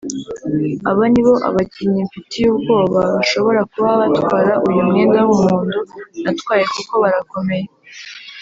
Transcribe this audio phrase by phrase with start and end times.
[0.89, 5.79] Abo ni abakinnyi mfitiye ubwoba bashobora kuba batwara uyu mwenda w’umuhondo
[6.23, 7.67] natwaye kuko barakomeye